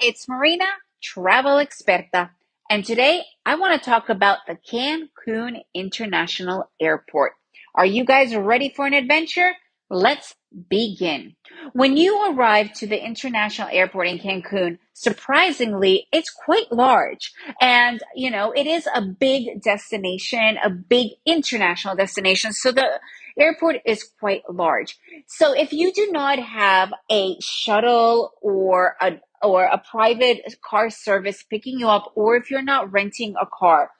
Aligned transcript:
it's 0.00 0.28
Marina, 0.28 0.64
travel 1.02 1.58
experta, 1.58 2.30
and 2.70 2.84
today 2.84 3.22
I 3.44 3.56
want 3.56 3.80
to 3.80 3.90
talk 3.90 4.08
about 4.08 4.38
the 4.46 4.56
Cancun 4.56 5.62
International 5.74 6.70
Airport. 6.80 7.32
Are 7.74 7.86
you 7.86 8.04
guys 8.04 8.34
ready 8.34 8.72
for 8.74 8.86
an 8.86 8.94
adventure? 8.94 9.52
Let's 9.90 10.34
begin. 10.68 11.34
When 11.72 11.96
you 11.96 12.30
arrive 12.30 12.72
to 12.74 12.86
the 12.86 13.02
international 13.02 13.68
airport 13.72 14.08
in 14.08 14.18
Cancun, 14.18 14.78
surprisingly, 14.92 16.06
it's 16.12 16.30
quite 16.30 16.70
large. 16.70 17.32
And, 17.60 18.00
you 18.14 18.30
know, 18.30 18.52
it 18.52 18.66
is 18.66 18.86
a 18.94 19.02
big 19.02 19.62
destination, 19.62 20.58
a 20.62 20.70
big 20.70 21.12
international 21.24 21.96
destination. 21.96 22.52
So 22.52 22.70
the 22.70 23.00
airport 23.38 23.76
is 23.86 24.04
quite 24.20 24.42
large. 24.50 24.98
So 25.26 25.54
if 25.54 25.72
you 25.72 25.92
do 25.92 26.10
not 26.12 26.38
have 26.38 26.92
a 27.10 27.36
shuttle 27.40 28.32
or 28.42 28.96
a 29.00 29.18
or 29.42 29.64
a 29.64 29.78
private 29.90 30.42
car 30.64 30.90
service 30.90 31.42
picking 31.42 31.78
you 31.78 31.88
up, 31.88 32.12
or 32.14 32.36
if 32.36 32.50
you're 32.50 32.62
not 32.62 32.92
renting 32.92 33.34
a 33.40 33.46
car, 33.46 33.90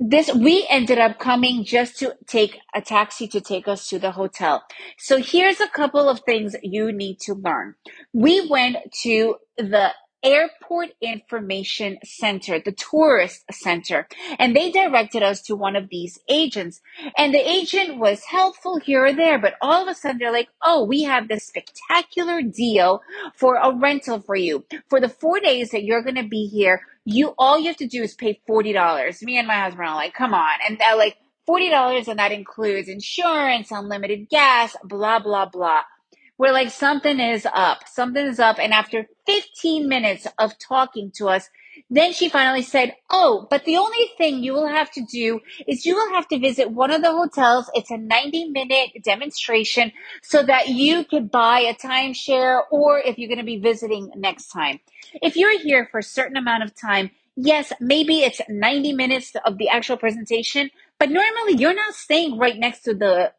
this 0.00 0.32
we 0.32 0.66
ended 0.70 0.98
up 0.98 1.18
coming 1.18 1.64
just 1.64 1.98
to 1.98 2.14
take 2.26 2.58
a 2.74 2.80
taxi 2.80 3.26
to 3.28 3.40
take 3.40 3.66
us 3.66 3.88
to 3.88 3.98
the 3.98 4.12
hotel. 4.12 4.62
So 4.96 5.18
here's 5.18 5.60
a 5.60 5.68
couple 5.68 6.08
of 6.08 6.20
things 6.20 6.54
you 6.62 6.92
need 6.92 7.18
to 7.20 7.34
learn. 7.34 7.74
We 8.12 8.48
went 8.48 8.76
to 9.02 9.36
the 9.56 9.92
Airport 10.22 10.90
Information 11.00 11.98
Center, 12.04 12.60
the 12.60 12.72
tourist 12.72 13.44
center, 13.52 14.08
and 14.38 14.54
they 14.56 14.70
directed 14.70 15.22
us 15.22 15.42
to 15.42 15.56
one 15.56 15.76
of 15.76 15.88
these 15.90 16.18
agents. 16.28 16.80
And 17.16 17.34
the 17.34 17.48
agent 17.48 17.98
was 17.98 18.24
helpful 18.24 18.78
here 18.80 19.06
or 19.06 19.12
there, 19.12 19.38
but 19.38 19.54
all 19.62 19.82
of 19.82 19.88
a 19.88 19.94
sudden 19.94 20.18
they're 20.18 20.32
like, 20.32 20.48
oh, 20.62 20.84
we 20.84 21.04
have 21.04 21.28
this 21.28 21.46
spectacular 21.46 22.42
deal 22.42 23.02
for 23.34 23.56
a 23.56 23.74
rental 23.74 24.20
for 24.20 24.36
you. 24.36 24.64
For 24.88 25.00
the 25.00 25.08
four 25.08 25.40
days 25.40 25.70
that 25.70 25.84
you're 25.84 26.02
going 26.02 26.16
to 26.16 26.28
be 26.28 26.46
here, 26.46 26.82
you 27.04 27.34
all 27.38 27.58
you 27.58 27.68
have 27.68 27.76
to 27.78 27.86
do 27.88 28.02
is 28.02 28.14
pay 28.14 28.40
$40. 28.48 29.22
Me 29.22 29.38
and 29.38 29.48
my 29.48 29.60
husband 29.60 29.88
are 29.88 29.94
like, 29.94 30.14
come 30.14 30.34
on. 30.34 30.58
And 30.68 30.78
they're 30.78 30.96
like, 30.96 31.16
$40 31.48 32.08
and 32.08 32.18
that 32.18 32.32
includes 32.32 32.88
insurance, 32.88 33.70
unlimited 33.70 34.28
gas, 34.28 34.76
blah, 34.84 35.18
blah, 35.18 35.46
blah 35.46 35.82
we're 36.38 36.52
like, 36.52 36.70
something 36.70 37.18
is 37.18 37.46
up, 37.52 37.88
something 37.88 38.24
is 38.24 38.38
up. 38.38 38.58
And 38.58 38.72
after 38.72 39.06
15 39.26 39.88
minutes 39.88 40.26
of 40.38 40.58
talking 40.58 41.10
to 41.16 41.28
us, 41.28 41.50
then 41.90 42.12
she 42.12 42.28
finally 42.28 42.62
said, 42.62 42.94
Oh, 43.10 43.46
but 43.50 43.64
the 43.64 43.76
only 43.76 44.10
thing 44.16 44.42
you 44.42 44.52
will 44.52 44.68
have 44.68 44.90
to 44.92 45.04
do 45.10 45.40
is 45.66 45.84
you 45.84 45.94
will 45.94 46.12
have 46.14 46.28
to 46.28 46.38
visit 46.38 46.70
one 46.70 46.90
of 46.90 47.02
the 47.02 47.10
hotels. 47.10 47.70
It's 47.74 47.90
a 47.90 47.96
90 47.96 48.50
minute 48.50 48.90
demonstration 49.04 49.92
so 50.22 50.42
that 50.42 50.68
you 50.68 51.04
could 51.04 51.30
buy 51.30 51.60
a 51.60 51.74
timeshare 51.74 52.62
or 52.70 52.98
if 52.98 53.18
you're 53.18 53.28
going 53.28 53.38
to 53.38 53.44
be 53.44 53.58
visiting 53.58 54.10
next 54.16 54.48
time. 54.48 54.80
If 55.22 55.36
you're 55.36 55.58
here 55.60 55.88
for 55.90 55.98
a 55.98 56.04
certain 56.04 56.36
amount 56.36 56.62
of 56.64 56.74
time, 56.74 57.10
yes, 57.36 57.72
maybe 57.80 58.20
it's 58.20 58.40
90 58.48 58.92
minutes 58.92 59.32
of 59.44 59.58
the 59.58 59.68
actual 59.68 59.96
presentation, 59.96 60.70
but 60.98 61.10
normally 61.10 61.54
you're 61.54 61.74
not 61.74 61.94
staying 61.94 62.38
right 62.38 62.56
next 62.56 62.82
to 62.82 62.94
the 62.94 63.32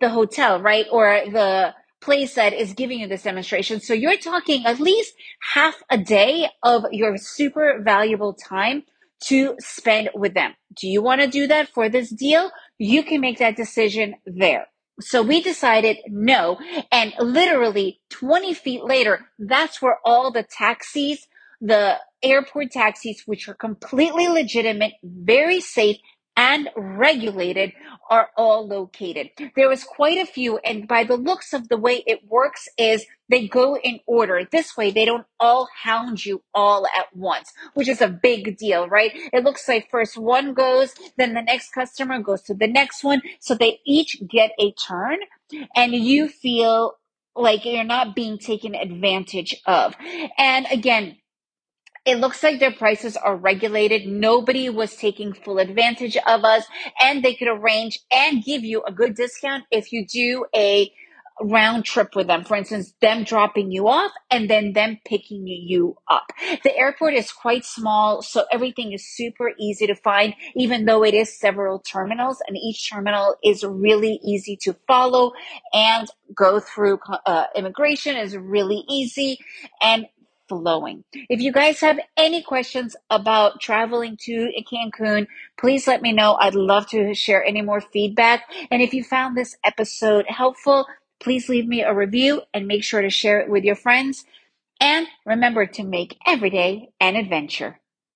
the 0.00 0.10
hotel, 0.10 0.60
right? 0.60 0.86
Or 0.90 1.22
the 1.30 1.74
place 2.04 2.34
that 2.34 2.52
is 2.52 2.72
giving 2.74 3.00
you 3.00 3.08
this 3.08 3.22
demonstration. 3.22 3.80
So 3.80 3.94
you're 3.94 4.18
talking 4.18 4.66
at 4.66 4.78
least 4.78 5.14
half 5.54 5.82
a 5.90 5.98
day 5.98 6.48
of 6.62 6.84
your 6.92 7.16
super 7.16 7.80
valuable 7.82 8.34
time 8.34 8.84
to 9.24 9.56
spend 9.58 10.10
with 10.14 10.34
them. 10.34 10.54
Do 10.78 10.86
you 10.86 11.02
want 11.02 11.22
to 11.22 11.26
do 11.26 11.46
that 11.46 11.68
for 11.68 11.88
this 11.88 12.10
deal? 12.10 12.50
You 12.78 13.02
can 13.02 13.20
make 13.20 13.38
that 13.38 13.56
decision 13.56 14.16
there. 14.26 14.66
So 15.00 15.22
we 15.22 15.42
decided 15.42 15.96
no. 16.06 16.58
And 16.92 17.14
literally 17.18 18.00
20 18.10 18.54
feet 18.54 18.84
later, 18.84 19.26
that's 19.38 19.80
where 19.82 19.98
all 20.04 20.30
the 20.30 20.44
taxis, 20.44 21.26
the 21.60 21.96
airport 22.22 22.70
taxis, 22.70 23.22
which 23.26 23.48
are 23.48 23.54
completely 23.54 24.28
legitimate, 24.28 24.92
very 25.02 25.60
safe, 25.60 25.96
and 26.36 26.68
regulated 26.76 27.72
are 28.10 28.30
all 28.36 28.66
located. 28.66 29.30
There 29.56 29.68
was 29.68 29.84
quite 29.84 30.18
a 30.18 30.26
few, 30.26 30.58
and 30.58 30.86
by 30.88 31.04
the 31.04 31.16
looks 31.16 31.52
of 31.52 31.68
the 31.68 31.76
way 31.76 32.02
it 32.06 32.20
works 32.28 32.68
is 32.76 33.06
they 33.30 33.48
go 33.48 33.76
in 33.76 34.00
order. 34.06 34.46
This 34.50 34.76
way 34.76 34.90
they 34.90 35.04
don't 35.04 35.26
all 35.40 35.68
hound 35.82 36.24
you 36.24 36.42
all 36.54 36.86
at 36.86 37.06
once, 37.14 37.52
which 37.74 37.88
is 37.88 38.00
a 38.00 38.08
big 38.08 38.58
deal, 38.58 38.88
right? 38.88 39.12
It 39.32 39.44
looks 39.44 39.66
like 39.68 39.90
first 39.90 40.18
one 40.18 40.54
goes, 40.54 40.94
then 41.16 41.34
the 41.34 41.42
next 41.42 41.72
customer 41.72 42.20
goes 42.20 42.42
to 42.42 42.54
the 42.54 42.66
next 42.66 43.04
one. 43.04 43.22
So 43.40 43.54
they 43.54 43.80
each 43.86 44.22
get 44.28 44.52
a 44.60 44.72
turn 44.72 45.18
and 45.74 45.94
you 45.94 46.28
feel 46.28 46.94
like 47.36 47.64
you're 47.64 47.84
not 47.84 48.14
being 48.14 48.38
taken 48.38 48.74
advantage 48.74 49.56
of. 49.66 49.94
And 50.38 50.66
again, 50.70 51.16
it 52.06 52.18
looks 52.18 52.42
like 52.42 52.60
their 52.60 52.72
prices 52.72 53.16
are 53.16 53.36
regulated. 53.36 54.06
Nobody 54.06 54.68
was 54.68 54.96
taking 54.96 55.32
full 55.32 55.58
advantage 55.58 56.16
of 56.26 56.44
us 56.44 56.64
and 57.00 57.22
they 57.22 57.34
could 57.34 57.48
arrange 57.48 58.00
and 58.12 58.44
give 58.44 58.64
you 58.64 58.82
a 58.86 58.92
good 58.92 59.14
discount 59.14 59.64
if 59.70 59.92
you 59.92 60.06
do 60.06 60.46
a 60.54 60.92
round 61.40 61.84
trip 61.84 62.14
with 62.14 62.26
them. 62.26 62.44
For 62.44 62.56
instance, 62.56 62.94
them 63.00 63.24
dropping 63.24 63.72
you 63.72 63.88
off 63.88 64.12
and 64.30 64.48
then 64.48 64.72
them 64.72 64.98
picking 65.04 65.46
you 65.46 65.96
up. 66.08 66.30
The 66.62 66.76
airport 66.76 67.14
is 67.14 67.32
quite 67.32 67.64
small, 67.64 68.22
so 68.22 68.44
everything 68.52 68.92
is 68.92 69.06
super 69.06 69.52
easy 69.58 69.86
to 69.86 69.94
find, 69.96 70.34
even 70.54 70.84
though 70.84 71.04
it 71.04 71.14
is 71.14 71.38
several 71.38 71.80
terminals 71.80 72.40
and 72.46 72.56
each 72.56 72.88
terminal 72.90 73.36
is 73.42 73.64
really 73.64 74.20
easy 74.24 74.56
to 74.62 74.76
follow 74.86 75.32
and 75.72 76.08
go 76.34 76.60
through. 76.60 76.98
Uh, 77.26 77.46
immigration 77.56 78.16
is 78.16 78.36
really 78.36 78.84
easy 78.88 79.38
and 79.82 80.06
flowing. 80.48 81.04
If 81.12 81.40
you 81.40 81.52
guys 81.52 81.80
have 81.80 81.98
any 82.16 82.42
questions 82.42 82.96
about 83.10 83.60
traveling 83.60 84.16
to 84.22 84.50
Cancun, 84.70 85.26
please 85.58 85.86
let 85.86 86.02
me 86.02 86.12
know. 86.12 86.34
I'd 86.34 86.54
love 86.54 86.88
to 86.90 87.14
share 87.14 87.44
any 87.44 87.62
more 87.62 87.80
feedback. 87.80 88.44
And 88.70 88.82
if 88.82 88.94
you 88.94 89.04
found 89.04 89.36
this 89.36 89.56
episode 89.64 90.26
helpful, 90.28 90.86
please 91.20 91.48
leave 91.48 91.66
me 91.66 91.82
a 91.82 91.94
review 91.94 92.42
and 92.52 92.66
make 92.66 92.84
sure 92.84 93.02
to 93.02 93.10
share 93.10 93.40
it 93.40 93.50
with 93.50 93.64
your 93.64 93.76
friends. 93.76 94.24
And 94.80 95.06
remember 95.24 95.66
to 95.66 95.84
make 95.84 96.18
every 96.26 96.50
day 96.50 96.90
an 97.00 97.16
adventure. 97.16 97.80